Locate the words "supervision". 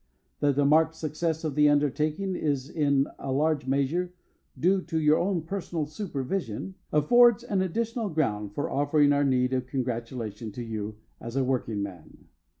5.85-6.73